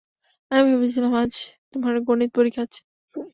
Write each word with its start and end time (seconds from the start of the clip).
আমি 0.51 0.63
ভেবেছিলাম 0.71 1.13
আজ 1.15 1.33
তোমার 1.73 1.93
গণিত 2.07 2.29
পরীক্ষা 2.37 2.61
আছে। 2.65 2.79